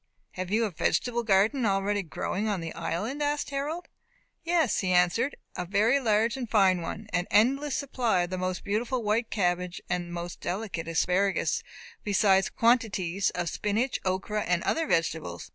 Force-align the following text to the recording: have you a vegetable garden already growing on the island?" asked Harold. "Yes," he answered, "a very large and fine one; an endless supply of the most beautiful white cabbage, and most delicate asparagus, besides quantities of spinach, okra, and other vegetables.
have 0.31 0.49
you 0.49 0.65
a 0.65 0.71
vegetable 0.71 1.21
garden 1.21 1.63
already 1.63 2.01
growing 2.01 2.49
on 2.49 2.59
the 2.59 2.73
island?" 2.73 3.21
asked 3.21 3.51
Harold. 3.51 3.87
"Yes," 4.43 4.79
he 4.79 4.91
answered, 4.91 5.35
"a 5.55 5.63
very 5.63 5.99
large 5.99 6.35
and 6.35 6.49
fine 6.49 6.81
one; 6.81 7.05
an 7.13 7.27
endless 7.29 7.75
supply 7.75 8.21
of 8.23 8.31
the 8.31 8.37
most 8.39 8.63
beautiful 8.63 9.03
white 9.03 9.29
cabbage, 9.29 9.79
and 9.91 10.11
most 10.11 10.41
delicate 10.41 10.87
asparagus, 10.87 11.61
besides 12.03 12.49
quantities 12.49 13.29
of 13.35 13.47
spinach, 13.47 13.99
okra, 14.03 14.41
and 14.41 14.63
other 14.63 14.87
vegetables. 14.87 15.49